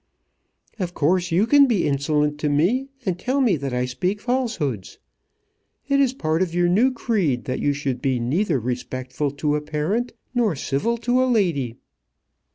"Of 0.79 0.95
course 0.95 1.29
you 1.31 1.45
can 1.45 1.67
be 1.67 1.85
insolent 1.85 2.39
to 2.39 2.49
me, 2.49 2.89
and 3.05 3.19
tell 3.19 3.39
me 3.39 3.55
that 3.57 3.71
I 3.71 3.85
speak 3.85 4.19
falsehoods. 4.19 4.97
It 5.87 5.99
is 5.99 6.11
part 6.11 6.41
of 6.41 6.55
your 6.55 6.67
new 6.67 6.91
creed 6.91 7.45
that 7.45 7.59
you 7.59 7.71
should 7.71 8.01
be 8.01 8.19
neither 8.19 8.59
respectful 8.59 9.29
to 9.29 9.55
a 9.55 9.61
parent, 9.61 10.13
nor 10.33 10.55
civil 10.55 10.97
to 11.05 11.21
a 11.23 11.29
lady." 11.31 11.77